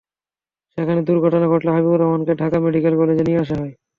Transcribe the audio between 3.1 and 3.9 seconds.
নিয়ে আসা হয়।